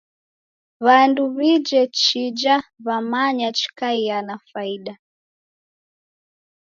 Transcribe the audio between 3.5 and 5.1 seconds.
chikaiaa na faida.